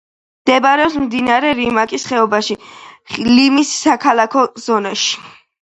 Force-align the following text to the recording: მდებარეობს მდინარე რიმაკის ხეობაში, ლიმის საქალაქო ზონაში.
მდებარეობს 0.45 0.95
მდინარე 1.03 1.51
რიმაკის 1.59 2.07
ხეობაში, 2.13 2.59
ლიმის 3.29 3.77
საქალაქო 3.85 4.49
ზონაში. 4.67 5.17